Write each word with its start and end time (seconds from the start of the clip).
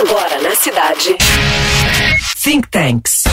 Agora 0.00 0.40
na 0.40 0.54
cidade. 0.54 1.14
Think 2.42 2.68
Tanks. 2.70 3.24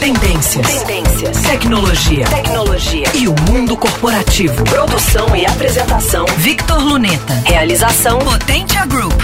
Tendências. 0.00 0.82
Tendências. 0.82 1.42
Tecnologia. 1.42 2.24
Tecnologia. 2.26 3.04
E 3.14 3.28
o 3.28 3.34
mundo 3.42 3.76
corporativo. 3.76 4.64
Produção 4.64 5.36
e 5.36 5.46
apresentação. 5.46 6.26
Victor 6.38 6.82
Luneta. 6.82 7.34
Realização 7.44 8.18
Potentia 8.18 8.84
Group. 8.86 9.14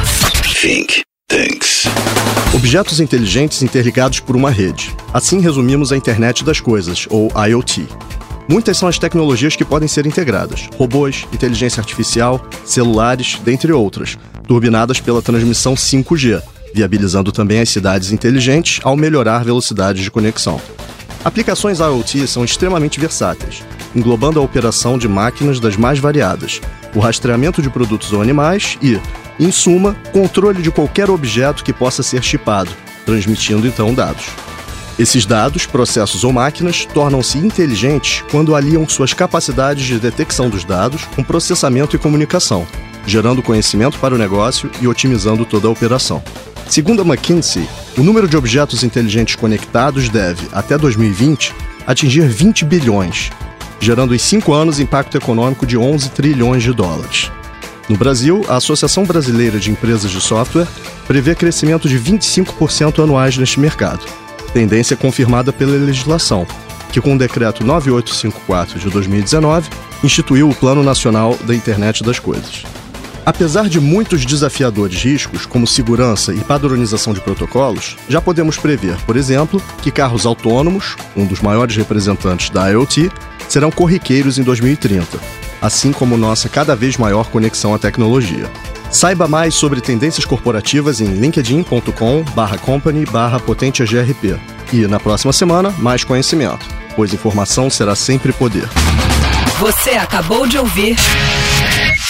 Think 0.60 1.02
Tanks. 1.26 1.82
Objetos 2.54 3.00
inteligentes 3.00 3.60
interligados 3.60 4.20
por 4.20 4.36
uma 4.36 4.52
rede. 4.52 4.94
Assim 5.12 5.40
resumimos 5.40 5.90
a 5.90 5.96
internet 5.96 6.44
das 6.44 6.60
coisas, 6.60 7.08
ou 7.10 7.28
IoT. 7.36 7.88
Muitas 8.48 8.78
são 8.78 8.88
as 8.88 9.00
tecnologias 9.00 9.56
que 9.56 9.64
podem 9.64 9.88
ser 9.88 10.06
integradas: 10.06 10.68
robôs, 10.78 11.26
inteligência 11.32 11.80
artificial, 11.80 12.40
celulares, 12.64 13.40
dentre 13.42 13.72
outras, 13.72 14.16
turbinadas 14.46 15.00
pela 15.00 15.22
transmissão 15.22 15.74
5G, 15.74 16.40
viabilizando 16.74 17.30
também 17.30 17.60
as 17.60 17.68
cidades 17.68 18.10
inteligentes 18.10 18.80
ao 18.82 18.96
melhorar 18.96 19.44
velocidades 19.44 20.02
de 20.02 20.10
conexão. 20.10 20.60
Aplicações 21.24 21.78
IoT 21.78 22.26
são 22.26 22.44
extremamente 22.44 22.98
versáteis, 22.98 23.62
englobando 23.94 24.40
a 24.40 24.42
operação 24.42 24.98
de 24.98 25.06
máquinas 25.06 25.60
das 25.60 25.76
mais 25.76 26.00
variadas, 26.00 26.60
o 26.92 26.98
rastreamento 26.98 27.62
de 27.62 27.70
produtos 27.70 28.12
ou 28.12 28.20
animais 28.20 28.76
e, 28.82 29.00
em 29.38 29.52
suma, 29.52 29.94
controle 30.12 30.60
de 30.62 30.72
qualquer 30.72 31.08
objeto 31.08 31.62
que 31.62 31.72
possa 31.72 32.02
ser 32.02 32.24
chipado, 32.24 32.72
transmitindo 33.06 33.68
então 33.68 33.94
dados. 33.94 34.26
Esses 34.98 35.24
dados, 35.24 35.66
processos 35.66 36.24
ou 36.24 36.32
máquinas 36.32 36.84
tornam-se 36.86 37.38
inteligentes 37.38 38.24
quando 38.32 38.54
aliam 38.54 38.88
suas 38.88 39.12
capacidades 39.12 39.84
de 39.84 39.98
detecção 40.00 40.50
dos 40.50 40.64
dados 40.64 41.04
com 41.14 41.22
processamento 41.22 41.94
e 41.94 42.00
comunicação, 42.00 42.66
gerando 43.06 43.42
conhecimento 43.42 43.96
para 44.00 44.14
o 44.14 44.18
negócio 44.18 44.68
e 44.80 44.88
otimizando 44.88 45.44
toda 45.44 45.68
a 45.68 45.70
operação. 45.70 46.20
Segundo 46.74 47.02
a 47.02 47.04
McKinsey, 47.04 47.68
o 47.96 48.02
número 48.02 48.26
de 48.26 48.36
objetos 48.36 48.82
inteligentes 48.82 49.36
conectados 49.36 50.08
deve, 50.08 50.48
até 50.52 50.76
2020, 50.76 51.54
atingir 51.86 52.26
20 52.26 52.64
bilhões, 52.64 53.30
gerando 53.78 54.12
em 54.12 54.18
cinco 54.18 54.52
anos 54.52 54.80
impacto 54.80 55.16
econômico 55.16 55.64
de 55.64 55.78
11 55.78 56.10
trilhões 56.10 56.64
de 56.64 56.72
dólares. 56.72 57.30
No 57.88 57.96
Brasil, 57.96 58.44
a 58.48 58.56
Associação 58.56 59.04
Brasileira 59.04 59.60
de 59.60 59.70
Empresas 59.70 60.10
de 60.10 60.20
Software 60.20 60.66
prevê 61.06 61.36
crescimento 61.36 61.88
de 61.88 61.96
25% 61.96 63.04
anuais 63.04 63.38
neste 63.38 63.60
mercado 63.60 64.04
tendência 64.52 64.96
confirmada 64.96 65.52
pela 65.52 65.76
legislação, 65.76 66.44
que 66.90 67.00
com 67.00 67.14
o 67.14 67.18
decreto 67.18 67.64
9854 67.64 68.80
de 68.80 68.90
2019 68.90 69.70
instituiu 70.02 70.48
o 70.48 70.54
Plano 70.56 70.82
Nacional 70.82 71.38
da 71.46 71.54
Internet 71.54 72.02
das 72.02 72.18
Coisas. 72.18 72.64
Apesar 73.26 73.70
de 73.70 73.80
muitos 73.80 74.26
desafiadores 74.26 75.02
riscos, 75.02 75.46
como 75.46 75.66
segurança 75.66 76.34
e 76.34 76.40
padronização 76.40 77.14
de 77.14 77.20
protocolos, 77.20 77.96
já 78.06 78.20
podemos 78.20 78.58
prever, 78.58 78.98
por 79.06 79.16
exemplo, 79.16 79.62
que 79.80 79.90
carros 79.90 80.26
autônomos, 80.26 80.94
um 81.16 81.24
dos 81.24 81.40
maiores 81.40 81.74
representantes 81.74 82.50
da 82.50 82.68
IoT, 82.68 83.10
serão 83.48 83.70
corriqueiros 83.70 84.38
em 84.38 84.42
2030, 84.42 85.18
assim 85.62 85.90
como 85.90 86.18
nossa 86.18 86.50
cada 86.50 86.76
vez 86.76 86.98
maior 86.98 87.30
conexão 87.30 87.74
à 87.74 87.78
tecnologia. 87.78 88.44
Saiba 88.90 89.26
mais 89.26 89.54
sobre 89.54 89.80
tendências 89.80 90.26
corporativas 90.26 91.00
em 91.00 91.06
linkedin.com/company 91.06 93.06
potentiagrp. 93.44 94.38
E 94.72 94.86
na 94.86 94.98
próxima 95.00 95.32
semana, 95.32 95.74
mais 95.78 96.04
conhecimento, 96.04 96.66
pois 96.94 97.14
informação 97.14 97.70
será 97.70 97.96
sempre 97.96 98.34
poder. 98.34 98.68
Você 99.58 99.92
acabou 99.92 100.46
de 100.46 100.58
ouvir 100.58 100.94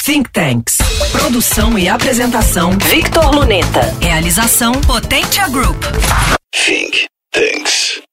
Think 0.04 0.32
Tanks. 0.32 0.76
Produção 1.12 1.78
e 1.78 1.88
apresentação: 1.88 2.72
Victor 2.72 3.34
Luneta. 3.34 3.80
Realização: 4.02 4.72
Potência 4.82 5.48
Group. 5.48 5.82
Think 6.52 7.06
Tanks. 7.32 8.03